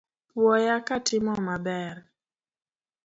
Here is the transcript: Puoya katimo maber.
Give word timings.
Puoya 0.29 0.75
katimo 0.87 1.33
maber. 1.47 1.95